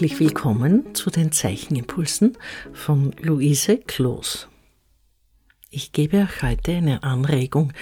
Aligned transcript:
Herzlich 0.00 0.18
willkommen 0.18 0.94
zu 0.94 1.10
den 1.10 1.30
Zeichenimpulsen 1.30 2.38
von 2.72 3.12
Luise 3.20 3.76
Kloos. 3.76 4.48
Ich 5.68 5.92
gebe 5.92 6.22
euch 6.22 6.40
heute 6.40 6.72
eine 6.72 7.02
Anregung, 7.02 7.74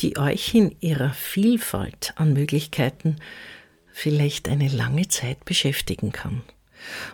die 0.00 0.18
euch 0.18 0.56
in 0.56 0.74
ihrer 0.80 1.12
Vielfalt 1.12 2.14
an 2.16 2.32
Möglichkeiten 2.32 3.14
vielleicht 3.92 4.48
eine 4.48 4.66
lange 4.66 5.06
Zeit 5.06 5.44
beschäftigen 5.44 6.10
kann 6.10 6.42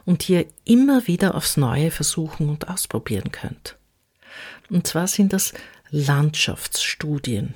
und 0.06 0.26
ihr 0.30 0.46
immer 0.64 1.06
wieder 1.06 1.34
aufs 1.34 1.58
Neue 1.58 1.90
versuchen 1.90 2.48
und 2.48 2.70
ausprobieren 2.70 3.30
könnt. 3.30 3.76
Und 4.70 4.86
zwar 4.86 5.08
sind 5.08 5.34
das 5.34 5.52
Landschaftsstudien. 5.90 7.52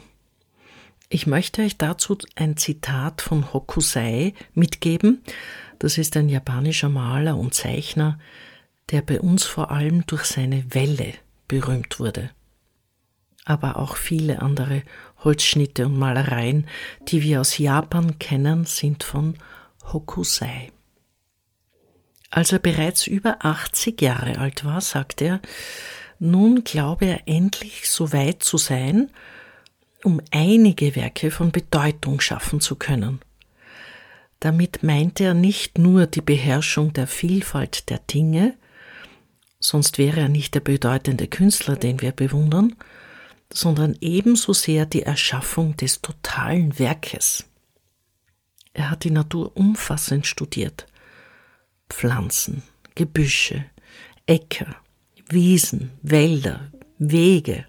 Ich 1.09 1.27
möchte 1.27 1.61
euch 1.61 1.77
dazu 1.77 2.17
ein 2.37 2.57
Zitat 2.57 3.21
von 3.21 3.53
Hokusai 3.53 4.33
mitgeben. 4.55 5.23
Das 5.83 5.99
ist 5.99 6.17
ein 6.17 6.29
japanischer 6.29 6.89
Maler 6.89 7.37
und 7.37 7.55
Zeichner, 7.55 8.17
der 8.93 9.03
bei 9.03 9.21
uns 9.21 9.43
vor 9.43 9.73
allem 9.73 10.07
durch 10.07 10.23
seine 10.23 10.73
Welle 10.73 11.13
berühmt 11.49 11.99
wurde. 11.99 12.31
Aber 13.45 13.79
auch 13.79 13.97
viele 13.97 14.43
andere 14.43 14.85
Holzschnitte 15.25 15.87
und 15.87 15.99
Malereien, 15.99 16.69
die 17.09 17.25
wir 17.25 17.41
aus 17.41 17.59
Japan 17.59 18.21
kennen, 18.21 18.65
sind 18.65 19.03
von 19.03 19.35
Hokusai. 19.93 20.71
Als 22.31 22.53
er 22.53 22.61
bereits 22.61 23.09
über 23.09 23.39
80 23.41 24.01
Jahre 24.01 24.39
alt 24.39 24.65
war, 24.65 24.81
sagte 24.81 25.25
er, 25.25 25.41
nun 26.21 26.63
glaube 26.63 27.07
er 27.07 27.23
endlich 27.27 27.91
so 27.91 28.13
weit 28.13 28.45
zu 28.45 28.57
sein, 28.57 29.11
um 30.05 30.21
einige 30.31 30.95
Werke 30.95 31.33
von 31.33 31.51
Bedeutung 31.51 32.21
schaffen 32.21 32.61
zu 32.61 32.77
können. 32.77 33.19
Damit 34.43 34.83
meinte 34.83 35.23
er 35.23 35.35
nicht 35.35 35.79
nur 35.79 36.09
die 36.09 36.21
Beherrschung 36.21 36.93
der 36.93 37.07
Vielfalt 37.07 37.89
der 37.91 37.99
Dinge, 37.99 38.57
sonst 39.61 39.99
wäre 39.99 40.19
er 40.19 40.29
nicht 40.29 40.57
der 40.57 40.61
bedeutende 40.61 41.29
Künstler, 41.29 41.77
den 41.77 42.01
wir 42.01 42.11
bewundern, 42.11 42.75
sondern 43.53 43.97
ebenso 44.01 44.53
sehr 44.53 44.85
die 44.85 45.05
Erschaffung 45.05 45.77
des 45.77 46.03
totalen 46.03 46.77
Werkes. 46.81 47.45
Er 48.75 48.91
hat 48.91 49.05
die 49.05 49.13
Natur 49.13 49.57
umfassend 49.57 50.27
studiert. 50.27 50.89
Pflanzen, 51.89 52.65
Gebüsche, 52.97 53.65
Äcker, 54.27 54.75
Wiesen, 55.29 55.93
Wälder, 56.03 56.73
Wege, 56.99 57.65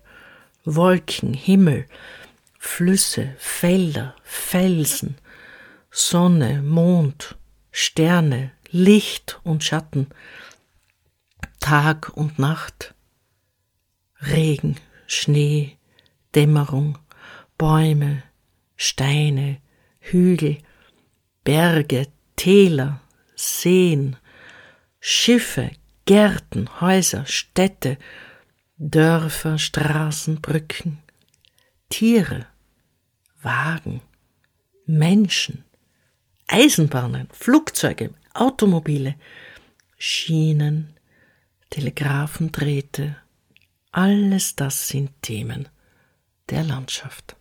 Wolken, 0.65 1.35
Himmel, 1.35 1.85
Flüsse, 2.57 3.35
Felder, 3.37 4.15
Felsen, 4.23 5.17
Sonne, 5.95 6.63
Mond, 6.63 7.37
Sterne, 7.71 8.51
Licht 8.71 9.39
und 9.43 9.63
Schatten, 9.63 10.07
Tag 11.59 12.09
und 12.17 12.39
Nacht, 12.39 12.95
Regen, 14.19 14.77
Schnee, 15.05 15.77
Dämmerung, 16.33 16.97
Bäume, 17.59 18.23
Steine, 18.75 19.61
Hügel, 19.99 20.57
Berge, 21.43 22.07
Täler, 22.37 22.99
Seen, 23.35 24.15
Schiffe, 24.99 25.69
Gärten, 26.05 26.81
Häuser, 26.81 27.27
Städte, 27.27 27.99
Dörfer, 28.77 29.59
Straßen, 29.59 30.41
Brücken, 30.41 31.03
Tiere, 31.89 32.47
Wagen, 33.43 34.01
Menschen, 34.87 35.63
Eisenbahnen, 36.53 37.29
Flugzeuge, 37.31 38.13
Automobile, 38.35 39.15
Schienen, 39.97 40.93
Telegraphendrähte, 41.71 43.15
alles 43.91 44.55
das 44.55 44.87
sind 44.87 45.09
Themen 45.23 45.67
der 46.51 46.63
Landschaft. 46.63 47.35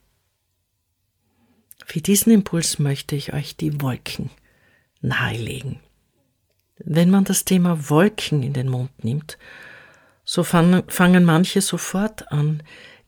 Für 1.85 2.01
diesen 2.01 2.33
Impuls 2.33 2.79
möchte 2.79 3.15
ich 3.15 3.35
euch 3.35 3.55
die 3.55 3.83
Wolken 3.83 4.31
nahelegen. 5.03 5.81
Wenn 6.79 7.11
man 7.11 7.25
das 7.25 7.45
Thema 7.45 7.91
Wolken 7.91 8.43
in 8.43 8.55
den 8.55 8.71
Mund 8.71 9.05
nimmt, 9.05 9.37
so 10.25 10.43
fangen 10.43 11.25
manche 11.27 11.61
sofort 11.61 12.33
an, 12.33 12.63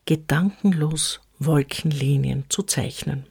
gedankenlos 0.05 1.21
Wolkenlinien 1.39 2.45
zu 2.49 2.61
zeichnen. 2.61 3.25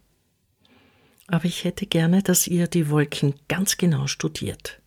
Aber 1.26 1.46
ich 1.46 1.64
hätte 1.64 1.86
gerne, 1.86 2.22
dass 2.22 2.46
ihr 2.46 2.66
die 2.66 2.90
Wolken 2.90 3.34
ganz 3.48 3.76
genau 3.76 4.06
studiert. 4.06 4.80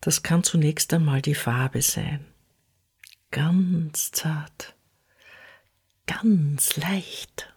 Das 0.00 0.22
kann 0.22 0.44
zunächst 0.44 0.92
einmal 0.92 1.22
die 1.22 1.34
Farbe 1.34 1.82
sein. 1.82 2.24
Ganz 3.30 4.12
zart, 4.12 4.74
ganz 6.06 6.76
leicht. 6.76 7.52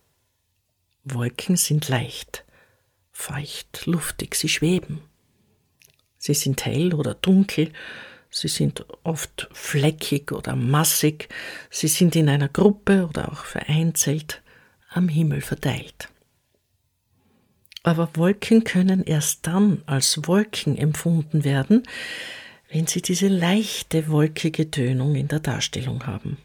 Wolken 1.03 1.55
sind 1.55 1.87
leicht, 1.87 2.45
feucht, 3.11 3.85
luftig, 3.85 4.35
sie 4.35 4.49
schweben. 4.49 5.01
Sie 6.17 6.33
sind 6.33 6.65
hell 6.65 6.93
oder 6.93 7.13
dunkel, 7.13 7.71
sie 8.29 8.47
sind 8.47 8.85
oft 9.03 9.47
fleckig 9.51 10.31
oder 10.31 10.55
massig, 10.55 11.29
sie 11.69 11.87
sind 11.87 12.15
in 12.15 12.27
einer 12.27 12.49
Gruppe 12.49 13.07
oder 13.07 13.31
auch 13.31 13.45
vereinzelt 13.45 14.41
am 14.89 15.09
Himmel 15.09 15.41
verteilt. 15.41 16.09
Aber 17.87 18.09
Wolken 18.17 18.65
können 18.65 19.05
erst 19.05 19.47
dann 19.47 19.81
als 19.85 20.27
Wolken 20.27 20.77
empfunden 20.77 21.45
werden, 21.45 21.83
wenn 22.69 22.85
sie 22.85 23.01
diese 23.01 23.29
leichte 23.29 24.09
wolkige 24.09 24.69
Tönung 24.69 25.15
in 25.15 25.29
der 25.29 25.39
Darstellung 25.39 26.05
haben. 26.05 26.37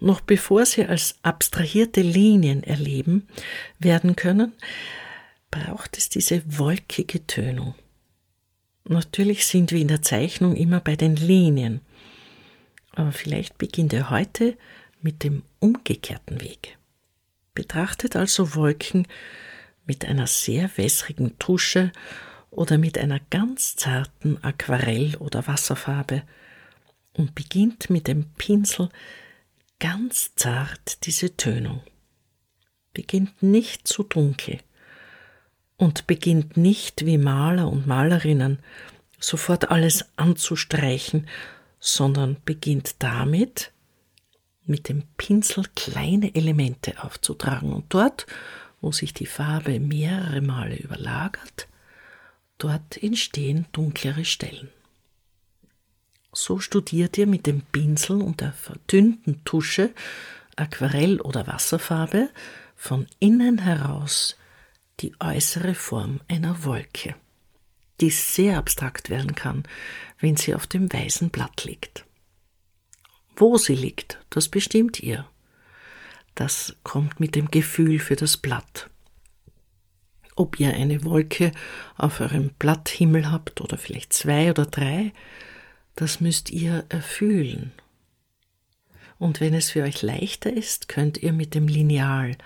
Noch 0.00 0.20
bevor 0.20 0.66
sie 0.66 0.84
als 0.84 1.14
abstrahierte 1.22 2.00
Linien 2.00 2.64
erleben 2.64 3.28
werden 3.78 4.16
können, 4.16 4.52
braucht 5.52 5.96
es 5.96 6.08
diese 6.08 6.42
wolkige 6.58 7.24
Tönung. 7.28 7.76
Natürlich 8.82 9.46
sind 9.46 9.70
wir 9.70 9.80
in 9.80 9.86
der 9.86 10.02
Zeichnung 10.02 10.56
immer 10.56 10.80
bei 10.80 10.96
den 10.96 11.14
Linien, 11.14 11.82
aber 12.90 13.12
vielleicht 13.12 13.58
beginnt 13.58 13.92
er 13.92 14.10
heute 14.10 14.58
mit 15.00 15.22
dem 15.22 15.44
umgekehrten 15.60 16.40
Weg. 16.40 16.76
Betrachtet 17.54 18.16
also 18.16 18.56
Wolken 18.56 19.06
mit 19.86 20.04
einer 20.04 20.26
sehr 20.26 20.70
wässrigen 20.76 21.38
Tusche 21.38 21.92
oder 22.50 22.78
mit 22.78 22.98
einer 22.98 23.20
ganz 23.30 23.76
zarten 23.76 24.38
Aquarell- 24.42 25.16
oder 25.16 25.46
Wasserfarbe 25.46 26.22
und 27.14 27.34
beginnt 27.34 27.88
mit 27.90 28.08
dem 28.08 28.30
Pinsel 28.34 28.88
ganz 29.78 30.34
zart 30.36 31.06
diese 31.06 31.36
Tönung. 31.36 31.82
Beginnt 32.92 33.42
nicht 33.42 33.86
zu 33.88 34.02
dunkel, 34.02 34.60
und 35.76 36.06
beginnt 36.06 36.56
nicht 36.56 37.04
wie 37.04 37.18
Maler 37.18 37.68
und 37.68 37.86
Malerinnen 37.86 38.58
sofort 39.18 39.70
alles 39.70 40.06
anzustreichen, 40.16 41.28
sondern 41.78 42.36
beginnt 42.44 42.96
damit, 43.02 43.72
mit 44.64 44.88
dem 44.88 45.04
Pinsel 45.16 45.64
kleine 45.76 46.34
Elemente 46.34 47.02
aufzutragen 47.02 47.72
und 47.72 47.86
dort, 47.90 48.26
wo 48.80 48.92
sich 48.92 49.14
die 49.14 49.26
Farbe 49.26 49.80
mehrere 49.80 50.40
Male 50.40 50.76
überlagert, 50.76 51.68
dort 52.58 53.02
entstehen 53.02 53.66
dunklere 53.72 54.24
Stellen. 54.24 54.68
So 56.32 56.58
studiert 56.58 57.16
ihr 57.16 57.26
mit 57.26 57.46
dem 57.46 57.62
Pinsel 57.62 58.20
und 58.20 58.40
der 58.40 58.52
verdünnten 58.52 59.42
Tusche, 59.44 59.92
Aquarell 60.54 61.20
oder 61.20 61.46
Wasserfarbe 61.46 62.30
von 62.74 63.06
innen 63.18 63.58
heraus 63.58 64.36
die 65.00 65.14
äußere 65.20 65.74
Form 65.74 66.20
einer 66.28 66.64
Wolke, 66.64 67.14
die 68.00 68.10
sehr 68.10 68.58
abstrakt 68.58 69.10
werden 69.10 69.34
kann, 69.34 69.64
wenn 70.18 70.36
sie 70.36 70.54
auf 70.54 70.66
dem 70.66 70.92
weißen 70.92 71.30
Blatt 71.30 71.64
liegt. 71.64 72.04
Wo 73.36 73.58
sie 73.58 73.74
liegt, 73.74 74.18
das 74.30 74.48
bestimmt 74.48 75.00
ihr. 75.00 75.26
Das 76.36 76.76
kommt 76.84 77.18
mit 77.18 77.34
dem 77.34 77.50
Gefühl 77.50 77.98
für 77.98 78.14
das 78.14 78.36
Blatt. 78.36 78.90
Ob 80.36 80.60
ihr 80.60 80.74
eine 80.74 81.02
Wolke 81.02 81.50
auf 81.96 82.20
eurem 82.20 82.50
Blatthimmel 82.58 83.32
habt 83.32 83.62
oder 83.62 83.78
vielleicht 83.78 84.12
zwei 84.12 84.50
oder 84.50 84.66
drei, 84.66 85.12
das 85.94 86.20
müsst 86.20 86.50
ihr 86.50 86.84
erfühlen. 86.90 87.72
Und 89.18 89.40
wenn 89.40 89.54
es 89.54 89.70
für 89.70 89.82
euch 89.82 90.02
leichter 90.02 90.52
ist, 90.52 90.88
könnt 90.88 91.16
ihr 91.16 91.32
mit 91.32 91.54
dem 91.54 91.68
Lineal 91.68 92.36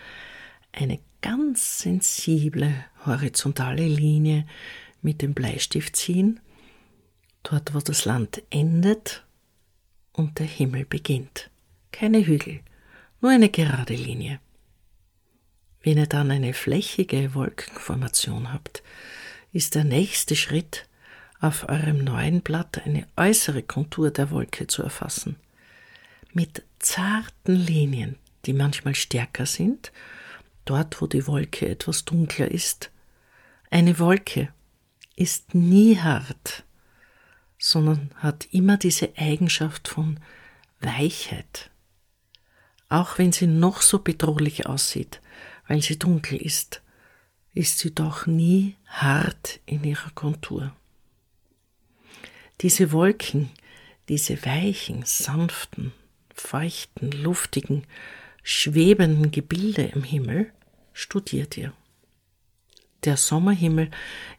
eine 0.71 1.01
ganz 1.21 1.81
sensible 1.81 2.73
horizontale 3.05 3.89
Linie 3.89 4.47
mit 5.03 5.21
dem 5.21 5.35
Bleistift 5.35 5.97
ziehen, 5.97 6.39
dort 7.43 7.75
wo 7.75 7.81
das 7.81 8.05
Land 8.05 8.41
endet 8.51 9.25
und 10.13 10.39
der 10.39 10.47
Himmel 10.47 10.85
beginnt. 10.85 11.51
Keine 11.91 12.25
Hügel, 12.25 12.61
nur 13.21 13.31
eine 13.31 13.49
gerade 13.49 13.95
Linie. 13.95 14.41
Wenn 15.83 15.99
ihr 15.99 16.07
dann 16.07 16.31
eine 16.31 16.53
flächige 16.53 17.35
Wolkenformation 17.35 18.53
habt, 18.53 18.83
ist 19.53 19.75
der 19.75 19.85
nächste 19.85 20.37
Schritt, 20.37 20.87
auf 21.41 21.69
eurem 21.69 22.05
neuen 22.05 22.43
Blatt 22.43 22.83
eine 22.85 23.07
äußere 23.17 23.63
Kontur 23.63 24.11
der 24.11 24.31
Wolke 24.31 24.67
zu 24.67 24.83
erfassen. 24.83 25.37
Mit 26.35 26.63
zarten 26.79 27.55
Linien, 27.55 28.17
die 28.45 28.53
manchmal 28.53 28.95
stärker 28.95 29.47
sind, 29.47 29.91
dort 30.67 31.01
wo 31.01 31.07
die 31.07 31.27
Wolke 31.27 31.69
etwas 31.69 32.05
dunkler 32.05 32.51
ist. 32.51 32.91
Eine 33.71 33.99
Wolke 33.99 34.53
ist 35.17 35.55
nie 35.55 35.99
hart, 35.99 36.65
sondern 37.59 38.11
hat 38.17 38.47
immer 38.53 38.77
diese 38.77 39.17
Eigenschaft 39.17 39.89
von 39.89 40.21
Weichheit. 40.81 41.70
Auch 42.91 43.19
wenn 43.19 43.33
sie 43.33 43.47
noch 43.47 43.81
so 43.81 44.01
bedrohlich 44.01 44.67
aussieht, 44.67 45.21
weil 45.69 45.81
sie 45.81 45.99
dunkel 45.99 46.37
ist, 46.43 46.83
ist 47.55 47.79
sie 47.79 47.95
doch 47.95 48.27
nie 48.27 48.77
hart 48.87 49.61
in 49.65 49.85
ihrer 49.85 50.11
Kontur. 50.11 50.75
Diese 52.61 52.93
Wolken, 52.93 53.49
diese 54.09 54.45
weichen, 54.45 55.05
sanften, 55.07 55.93
feuchten, 56.35 57.13
luftigen, 57.13 57.87
schwebenden 58.43 59.31
Gebilde 59.31 59.83
im 59.83 60.03
Himmel 60.03 60.53
studiert 60.93 61.57
ihr. 61.57 61.73
Der 63.05 63.17
Sommerhimmel 63.17 63.91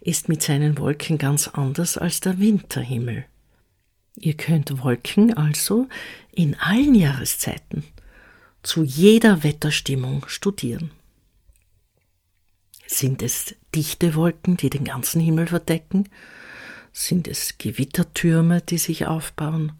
ist 0.02 0.28
mit 0.30 0.44
seinen 0.44 0.78
Wolken 0.78 1.18
ganz 1.18 1.48
anders 1.48 1.98
als 1.98 2.20
der 2.20 2.38
Winterhimmel. 2.40 3.26
Ihr 4.18 4.36
könnt 4.36 4.84
Wolken 4.84 5.36
also 5.36 5.88
in 6.32 6.56
allen 6.60 6.94
Jahreszeiten, 6.94 7.86
zu 8.64 8.84
jeder 8.84 9.44
Wetterstimmung 9.44 10.26
studieren. 10.28 10.92
Sind 12.86 13.22
es 13.22 13.56
dichte 13.74 14.16
Wolken, 14.16 14.58
die 14.58 14.70
den 14.70 14.84
ganzen 14.84 15.22
Himmel 15.22 15.48
verdecken? 15.48 16.10
Sind 16.92 17.28
es 17.28 17.58
Gewittertürme, 17.58 18.62
die 18.62 18.78
sich 18.78 19.08
aufbauen? 19.08 19.72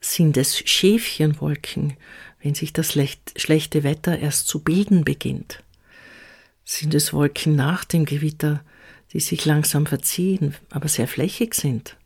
Sind 0.00 0.36
es 0.36 0.58
Schäfchenwolken, 0.58 1.96
wenn 2.42 2.54
sich 2.54 2.72
das 2.72 2.92
schlechte 2.92 3.82
Wetter 3.82 4.18
erst 4.18 4.48
zu 4.48 4.60
bilden 4.60 5.04
beginnt? 5.04 5.62
Sind 6.64 6.94
es 6.94 7.12
Wolken 7.12 7.56
nach 7.56 7.84
dem 7.84 8.06
Gewitter, 8.06 8.64
die 9.12 9.20
sich 9.20 9.44
langsam 9.44 9.86
verziehen, 9.86 10.54
aber 10.70 10.88
sehr 10.88 11.06
flächig 11.06 11.54
sind? 11.54 11.96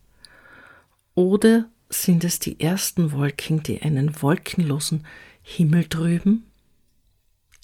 Oder 1.14 1.69
sind 1.91 2.25
es 2.25 2.38
die 2.38 2.61
ersten 2.61 3.12
Wolken, 3.12 3.62
die 3.62 3.82
einen 3.82 4.20
wolkenlosen 4.20 5.06
Himmel 5.50 5.86
trüben? 5.86 6.44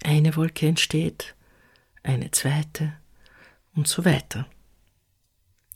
Eine 0.02 0.36
Wolke 0.36 0.66
entsteht, 0.66 1.34
eine 2.02 2.31
zweite 2.31 2.94
und 3.76 3.86
so 3.86 4.06
weiter. 4.06 4.46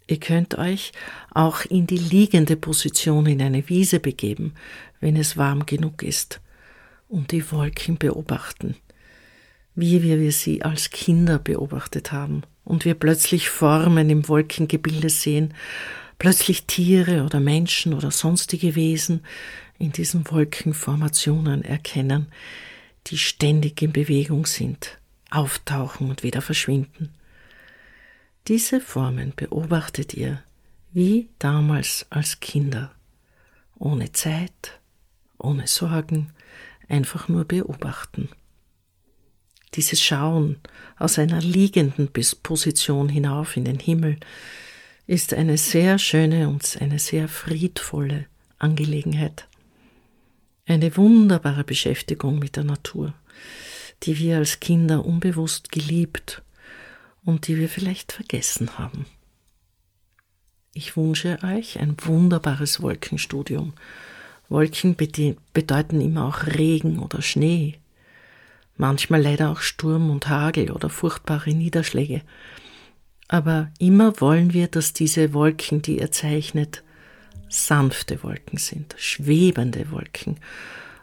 Ihr 0.07 0.19
könnt 0.19 0.57
euch 0.57 0.93
auch 1.31 1.67
in 1.67 1.87
die 1.87 1.99
liegende 1.99 2.57
Position 2.57 3.27
in 3.27 3.43
eine 3.43 3.69
Wiese 3.69 4.01
begeben, 4.01 4.55
wenn 5.01 5.17
es 5.17 5.37
warm 5.37 5.67
genug 5.67 6.03
ist, 6.03 6.41
und 7.09 7.31
die 7.31 7.53
Wolken 7.53 7.99
beobachten, 7.99 8.75
wie 9.75 10.03
wir 10.03 10.33
sie 10.33 10.63
als 10.63 10.89
Kinder 10.89 11.39
beobachtet 11.39 12.11
haben, 12.11 12.43
und 12.65 12.87
wir 12.87 12.95
plötzlich 12.95 13.51
Formen 13.51 14.09
im 14.09 14.29
Wolkengebilde 14.29 15.11
sehen, 15.11 15.53
plötzlich 16.19 16.67
Tiere 16.67 17.25
oder 17.25 17.41
Menschen 17.41 17.95
oder 17.95 18.11
sonstige 18.11 18.75
Wesen 18.75 19.25
in 19.79 19.93
diesen 19.93 20.29
Wolkenformationen 20.31 21.65
erkennen, 21.65 22.27
die 23.07 23.19
ständig 23.19 23.81
in 23.83 23.93
Bewegung 23.93 24.47
sind 24.47 24.99
auftauchen 25.31 26.09
und 26.09 26.23
wieder 26.23 26.43
verschwinden. 26.43 27.15
Diese 28.47 28.81
Formen 28.81 29.33
beobachtet 29.37 30.15
ihr 30.15 30.43
wie 30.93 31.29
damals 31.39 32.07
als 32.11 32.41
Kinder, 32.41 32.93
ohne 33.79 34.11
Zeit, 34.13 34.81
ohne 35.37 35.67
Sorgen, 35.67 36.33
einfach 36.89 37.29
nur 37.29 37.45
beobachten. 37.45 38.31
Dieses 39.75 40.01
Schauen 40.03 40.57
aus 40.99 41.19
einer 41.19 41.43
liegenden 41.43 42.11
Position 42.43 43.11
hinauf 43.11 43.57
in 43.57 43.67
den 43.67 43.79
Himmel 43.79 44.19
ist 45.09 45.35
eine 45.35 45.59
sehr 45.59 45.99
schöne 45.99 46.49
und 46.49 46.79
eine 46.81 47.01
sehr 47.01 47.27
friedvolle 47.27 48.27
Angelegenheit. 48.61 49.49
Eine 50.67 50.97
wunderbare 50.97 51.65
Beschäftigung 51.65 52.39
mit 52.39 52.55
der 52.55 52.65
Natur 52.65 53.15
die 54.05 54.19
wir 54.19 54.37
als 54.39 54.61
Kinder 54.61 55.05
unbewusst 55.05 55.73
geliebt 55.73 56.43
und 57.25 57.49
die 57.49 57.59
wir 57.59 57.69
vielleicht 57.69 58.13
vergessen 58.13 58.79
haben. 58.79 59.07
Ich 60.73 60.97
wünsche 60.97 61.39
euch 61.43 61.81
ein 61.81 61.97
wunderbares 62.01 62.81
Wolkenstudium. 62.81 63.73
Wolken 64.49 64.97
bedeuten 64.97 66.01
immer 66.01 66.27
auch 66.27 66.47
Regen 66.47 67.01
oder 67.01 67.21
Schnee, 67.21 67.79
manchmal 68.77 69.21
leider 69.21 69.51
auch 69.51 69.61
Sturm 69.61 70.11
und 70.11 70.29
Hagel 70.29 70.71
oder 70.71 70.89
furchtbare 70.89 71.51
Niederschläge. 71.51 72.23
Aber 73.29 73.71
immer 73.79 74.21
wollen 74.21 74.53
wir, 74.53 74.69
dass 74.69 74.95
diese 74.95 75.35
Wolken, 75.35 75.83
die 75.83 75.99
ihr 75.99 76.11
zeichnet, 76.11 76.83
sanfte 77.49 78.23
Wolken 78.23 78.59
sind, 78.59 78.95
schwebende 78.99 79.91
Wolken 79.91 80.39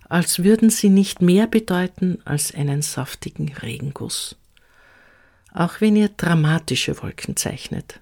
als 0.09 0.43
würden 0.43 0.69
sie 0.69 0.89
nicht 0.89 1.21
mehr 1.21 1.47
bedeuten 1.47 2.19
als 2.25 2.53
einen 2.53 2.81
saftigen 2.81 3.51
Regenguss. 3.53 4.35
Auch 5.51 5.81
wenn 5.81 5.95
ihr 5.95 6.09
dramatische 6.09 7.01
Wolken 7.01 7.35
zeichnet. 7.35 7.99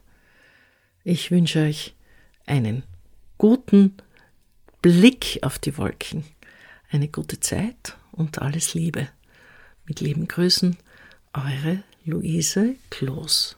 Ich 1.04 1.32
wünsche 1.32 1.60
euch 1.60 1.94
einen 2.46 2.84
guten 3.38 3.96
Blick 4.82 5.40
auf 5.44 5.60
die 5.60 5.78
Wolken, 5.78 6.24
eine 6.90 7.08
gute 7.08 7.40
Zeit 7.40 7.98
und 8.12 8.42
alles 8.42 8.74
Liebe. 8.74 9.08
Mit 9.86 10.02
lieben 10.02 10.28
Grüßen, 10.28 10.78
eure 11.34 11.84
Luise 12.06 12.76
Kloß. 12.90 13.58